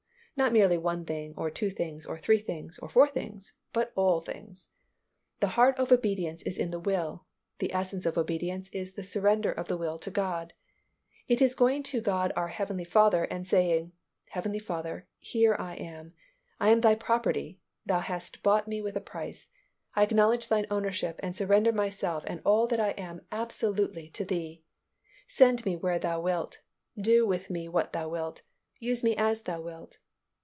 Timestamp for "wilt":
26.19-26.61, 28.09-28.41, 29.61-29.99